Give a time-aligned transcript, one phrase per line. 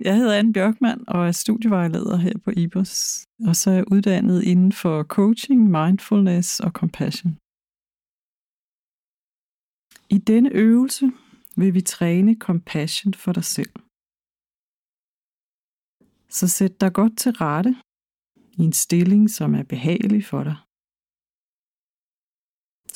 [0.00, 4.42] Jeg hedder Anne Bjørkman og er studievejleder her på IBOS, og så er jeg uddannet
[4.42, 7.32] inden for coaching, mindfulness og compassion.
[10.16, 11.06] I denne øvelse
[11.56, 13.74] vil vi træne compassion for dig selv.
[16.28, 17.72] Så sæt dig godt til rette
[18.58, 20.56] i en stilling, som er behagelig for dig.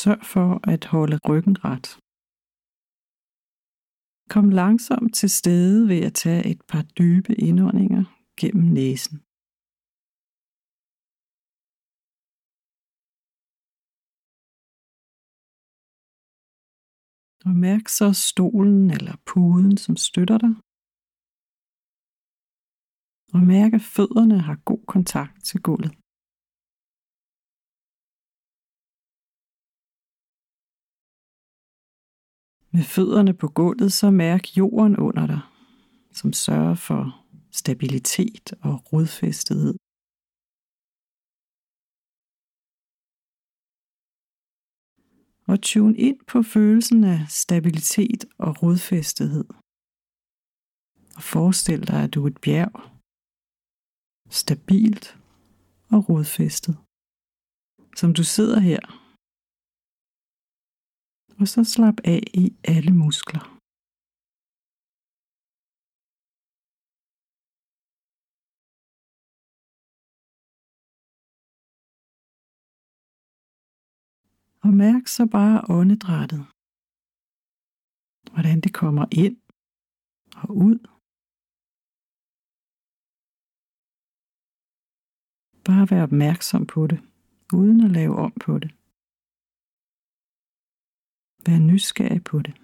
[0.00, 2.03] Sørg for at holde ryggen ret.
[4.32, 8.04] Kom langsomt til stede ved at tage et par dybe indåndinger
[8.40, 9.16] gennem næsen.
[17.46, 20.54] Og mærk så stolen eller puden, som støtter dig.
[23.34, 26.03] Og mærk, at fødderne har god kontakt til gulvet.
[32.74, 35.40] Med fødderne på gulvet, så mærk jorden under dig,
[36.18, 37.02] som sørger for
[37.60, 39.74] stabilitet og rodfæstethed.
[45.50, 49.48] Og tune ind på følelsen af stabilitet og rodfæstethed.
[51.16, 52.74] Og forestil dig, at du er et bjerg.
[54.40, 55.06] Stabilt
[55.94, 56.74] og rodfæstet.
[58.00, 59.03] Som du sidder her
[61.40, 63.44] og så slap af i alle muskler.
[74.64, 76.42] Og mærk så bare åndedrættet.
[78.32, 79.36] Hvordan det kommer ind
[80.42, 80.78] og ud.
[85.68, 86.98] Bare vær opmærksom på det,
[87.58, 88.83] uden at lave om på det.
[91.46, 92.54] Vær nysgerrig på det.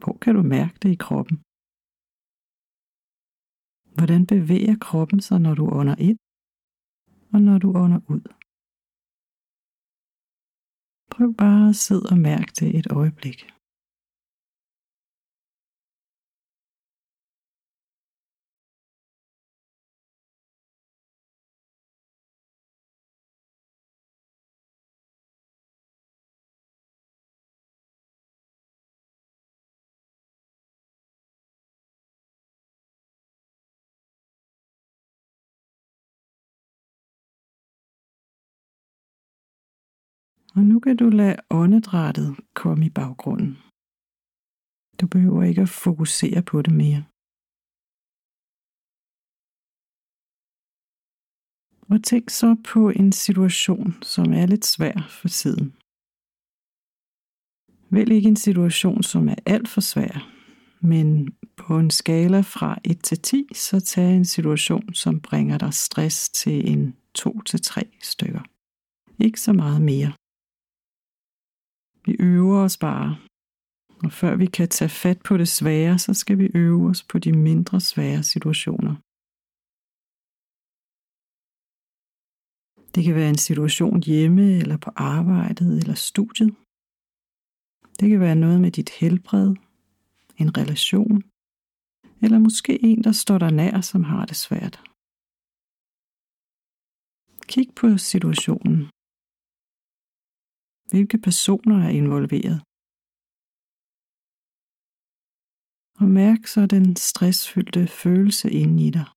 [0.00, 1.36] Hvor kan du mærke det i kroppen?
[3.96, 6.18] Hvordan bevæger kroppen sig, når du ånder ind,
[7.32, 8.24] og når du ånder ud?
[11.12, 13.38] Prøv bare at sidde og mærke det et øjeblik.
[40.56, 43.52] Og nu kan du lade åndedrættet komme i baggrunden.
[45.00, 47.02] Du behøver ikke at fokusere på det mere.
[51.90, 55.68] Og tænk så på en situation, som er lidt svær for tiden.
[57.94, 60.14] Vælg ikke en situation, som er alt for svær,
[60.80, 65.74] men på en skala fra 1 til 10, så tag en situation, som bringer dig
[65.74, 68.42] stress til en 2 til 3 stykker.
[69.24, 70.12] Ikke så meget mere.
[72.06, 73.18] Vi øver os bare.
[74.04, 77.18] Og før vi kan tage fat på det svære, så skal vi øve os på
[77.18, 78.94] de mindre svære situationer.
[82.94, 86.50] Det kan være en situation hjemme, eller på arbejdet, eller studiet.
[88.00, 89.48] Det kan være noget med dit helbred,
[90.42, 91.22] en relation,
[92.22, 94.76] eller måske en, der står der nær, som har det svært.
[97.50, 98.78] Kig på situationen.
[100.90, 102.58] Hvilke personer er involveret?
[106.00, 109.08] Og mærk så den stressfyldte følelse inde i dig.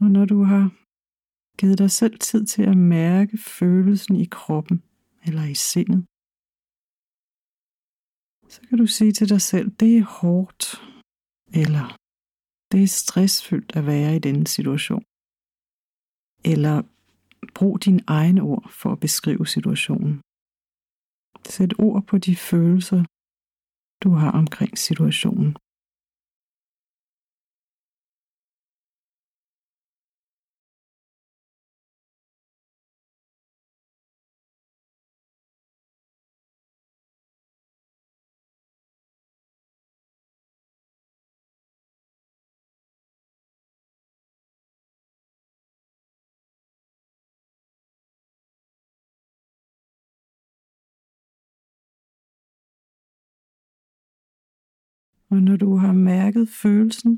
[0.00, 0.64] Og når du har
[1.58, 4.82] givet dig selv tid til at mærke følelsen i kroppen
[5.26, 6.00] eller i sindet,
[8.54, 10.64] så kan du sige til dig selv, det er hårdt,
[11.60, 11.86] eller
[12.72, 15.04] det er stressfyldt at være i denne situation.
[16.52, 16.76] Eller
[17.58, 20.14] brug dine egne ord for at beskrive situationen.
[21.54, 23.02] Sæt ord på de følelser,
[24.04, 25.50] du har omkring situationen.
[55.32, 57.12] Og når du har mærket følelsen,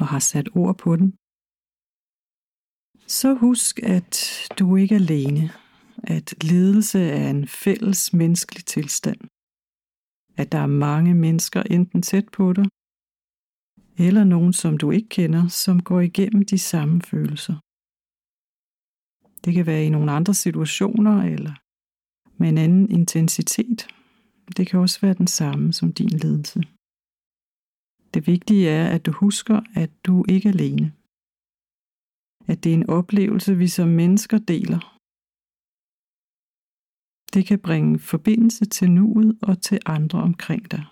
[0.00, 1.08] og har sat ord på den,
[3.18, 4.14] så husk, at
[4.58, 5.44] du ikke er alene,
[6.14, 9.20] at ledelse er en fælles menneskelig tilstand,
[10.40, 12.66] at der er mange mennesker enten tæt på dig,
[14.06, 17.56] eller nogen, som du ikke kender, som går igennem de samme følelser.
[19.44, 21.54] Det kan være i nogle andre situationer eller
[22.38, 23.97] med en anden intensitet.
[24.56, 26.60] Det kan også være den samme som din ledelse.
[28.14, 30.92] Det vigtige er, at du husker, at du ikke er alene.
[32.46, 34.98] At det er en oplevelse, vi som mennesker deler.
[37.34, 40.84] Det kan bringe forbindelse til nuet og til andre omkring dig.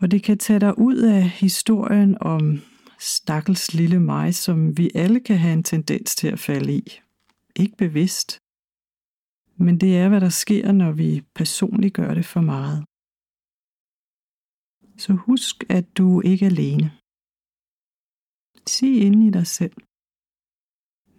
[0.00, 2.58] Og det kan tage dig ud af historien om
[2.98, 7.00] stakkels lille mig, som vi alle kan have en tendens til at falde i.
[7.56, 8.39] Ikke bevidst.
[9.60, 12.84] Men det er, hvad der sker, når vi personligt gør det for meget.
[15.02, 16.88] Så husk, at du ikke er alene.
[18.66, 19.76] Sig ind i dig selv.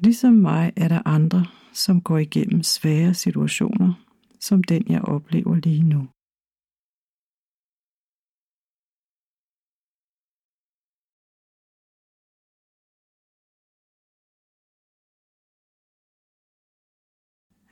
[0.05, 3.93] Ligesom mig er der andre, som går igennem svære situationer,
[4.39, 6.01] som den jeg oplever lige nu.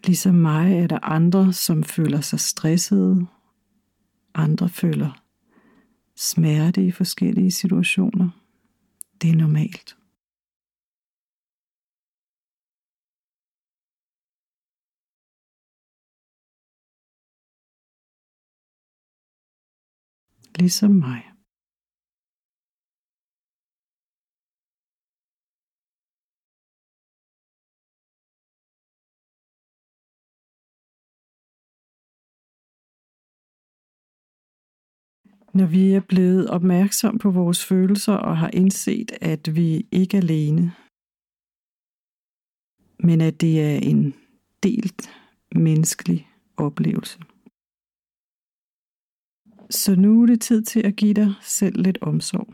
[0.05, 3.27] Ligesom mig er der andre, som føler sig stressede.
[4.33, 5.23] Andre føler
[6.15, 8.29] smerte i forskellige situationer.
[9.21, 9.97] Det er normalt.
[20.59, 21.38] Ligesom mig.
[35.53, 40.21] Når vi er blevet opmærksom på vores følelser og har indset, at vi ikke er
[40.21, 40.73] alene,
[42.99, 44.13] men at det er en
[44.63, 45.09] delt
[45.55, 47.19] menneskelig oplevelse.
[49.69, 52.53] Så nu er det tid til at give dig selv lidt omsorg.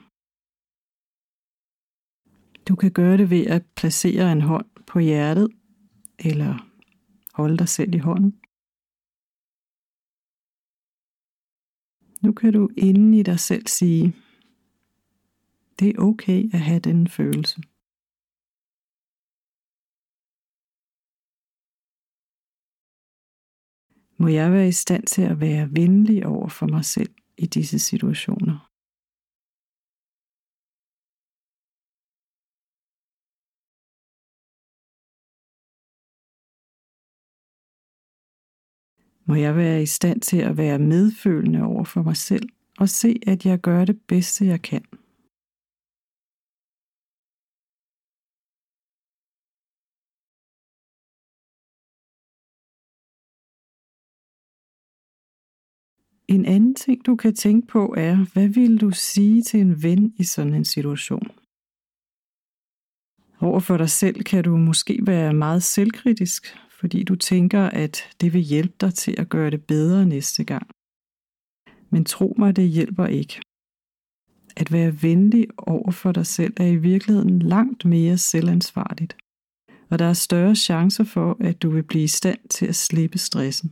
[2.68, 5.48] Du kan gøre det ved at placere en hånd på hjertet,
[6.20, 6.70] eller
[7.34, 8.40] holde dig selv i hånden.
[12.22, 14.16] Nu kan du inden i dig selv sige,
[15.80, 17.62] det er okay at have den følelse.
[24.18, 27.80] Må jeg være i stand til at være venlig over for mig selv i disse
[27.80, 28.75] situationer.
[39.28, 42.50] Må jeg være i stand til at være medfølende over for mig selv
[42.80, 44.86] og se, at jeg gør det bedste, jeg kan.
[56.28, 60.14] En anden ting, du kan tænke på, er, hvad vil du sige til en ven
[60.18, 61.28] i sådan en situation?
[63.40, 68.34] Over for dig selv kan du måske være meget selvkritisk, fordi du tænker, at det
[68.34, 70.68] vil hjælpe dig til at gøre det bedre næste gang.
[71.90, 73.42] Men tro mig, det hjælper ikke.
[74.58, 79.18] At være venlig over for dig selv er i virkeligheden langt mere selvansvarligt,
[79.90, 83.18] og der er større chancer for, at du vil blive i stand til at slippe
[83.18, 83.70] stressen.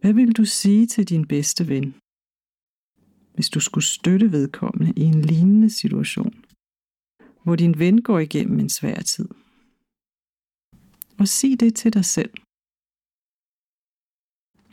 [0.00, 1.94] Hvad vil du sige til din bedste ven,
[3.34, 6.34] hvis du skulle støtte vedkommende i en lignende situation,
[7.44, 9.28] hvor din ven går igennem en svær tid?
[11.18, 12.30] Og sig det til dig selv.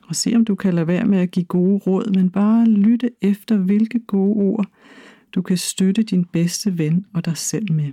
[0.07, 3.09] Og se om du kan lade være med at give gode råd, men bare lytte
[3.21, 4.65] efter, hvilke gode ord
[5.35, 7.91] du kan støtte din bedste ven og dig selv med.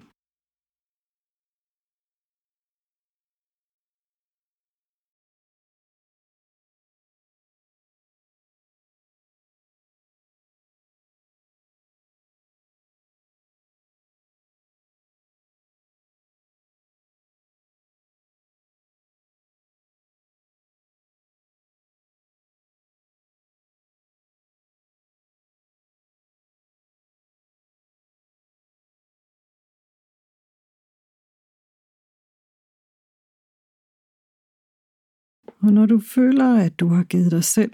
[35.62, 37.72] Og når du føler, at du har givet dig selv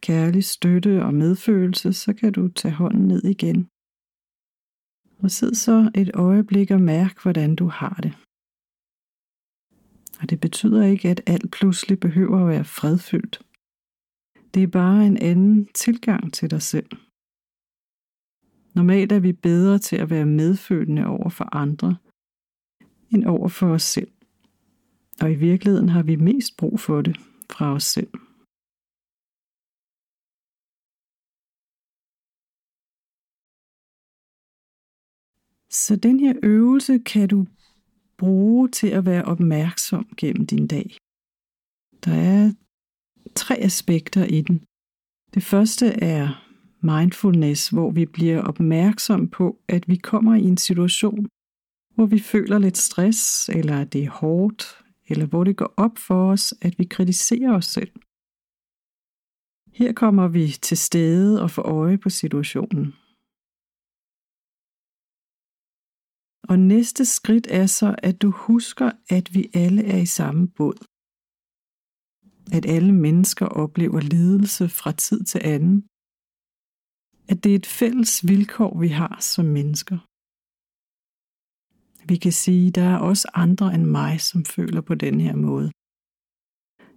[0.00, 3.68] kærlig støtte og medfølelse, så kan du tage hånden ned igen.
[5.22, 8.12] Og sid så et øjeblik og mærk, hvordan du har det.
[10.20, 13.42] Og det betyder ikke, at alt pludselig behøver at være fredfyldt.
[14.54, 16.90] Det er bare en anden tilgang til dig selv.
[18.74, 21.96] Normalt er vi bedre til at være medfølende over for andre,
[23.12, 24.13] end over for os selv.
[25.22, 27.16] Og i virkeligheden har vi mest brug for det
[27.50, 28.12] fra os selv.
[35.70, 37.46] Så den her øvelse kan du
[38.18, 40.96] bruge til at være opmærksom gennem din dag.
[42.04, 42.52] Der er
[43.34, 44.64] tre aspekter i den.
[45.34, 46.28] Det første er
[46.82, 51.28] mindfulness, hvor vi bliver opmærksom på, at vi kommer i en situation,
[51.94, 55.98] hvor vi føler lidt stress, eller at det er hårdt, eller hvor det går op
[55.98, 57.92] for os, at vi kritiserer os selv.
[59.80, 62.86] Her kommer vi til stede og får øje på situationen.
[66.50, 70.78] Og næste skridt er så, at du husker, at vi alle er i samme båd.
[72.56, 75.76] At alle mennesker oplever lidelse fra tid til anden.
[77.30, 79.98] At det er et fælles vilkår, vi har som mennesker.
[82.08, 85.36] Vi kan sige, at der er også andre end mig, som føler på den her
[85.36, 85.70] måde.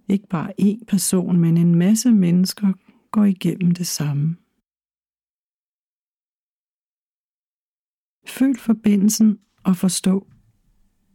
[0.08, 2.72] Ikke bare én person, men en masse mennesker
[3.10, 4.36] går igennem det samme.
[8.38, 10.26] Føl forbindelsen og forstå,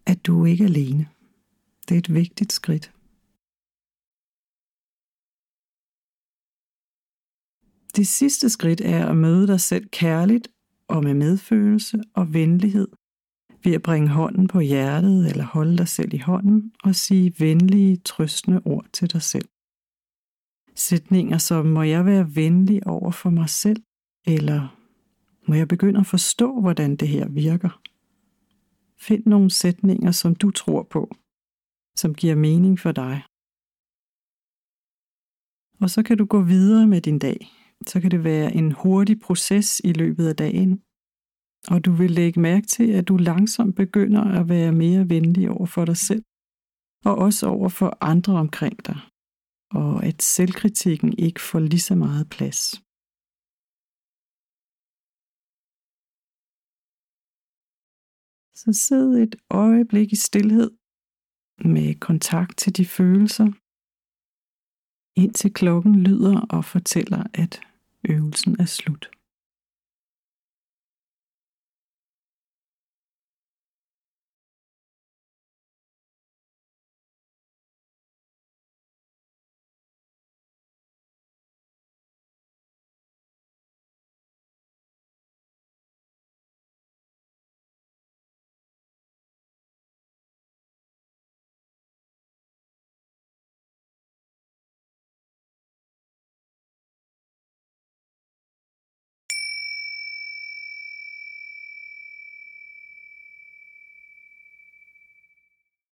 [0.06, 1.06] at du ikke er alene.
[1.86, 2.86] Det er et vigtigt skridt.
[7.96, 10.48] Det sidste skridt er at møde dig selv kærligt
[10.88, 12.88] og med medfølelse og venlighed
[13.64, 17.98] ved at bringe hånden på hjertet eller holde dig selv i hånden og sige venlige,
[17.98, 19.50] trøstende ord til dig selv.
[20.76, 23.84] Sætninger som, må jeg være venlig over for mig selv,
[24.28, 24.80] eller
[25.48, 27.82] må jeg begynde at forstå, hvordan det her virker.
[29.00, 31.16] Find nogle sætninger, som du tror på,
[31.98, 33.24] som giver mening for dig.
[35.82, 37.48] Og så kan du gå videre med din dag.
[37.88, 40.82] Så kan det være en hurtig proces i løbet af dagen,
[41.72, 45.66] og du vil lægge mærke til, at du langsomt begynder at være mere venlig over
[45.66, 46.24] for dig selv,
[47.06, 49.00] og også over for andre omkring dig,
[49.82, 52.62] og at selvkritikken ikke får lige så meget plads.
[58.62, 60.72] Så sid et øjeblik i stillhed
[61.74, 63.48] med kontakt til de følelser,
[65.24, 67.54] indtil klokken lyder og fortæller, at
[68.10, 69.23] øvelsen er slut.